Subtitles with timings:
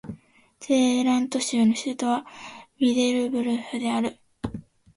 [0.59, 2.25] ゼーラント州の州都は
[2.79, 4.17] ミデルブルフである